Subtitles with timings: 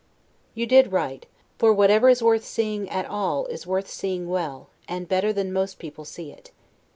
[0.55, 1.27] You did right,
[1.59, 5.77] for whatever is worth seeing at, all, is worth seeing well, and better than most
[5.77, 6.49] people see it.